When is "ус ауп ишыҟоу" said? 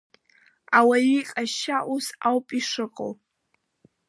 1.93-3.11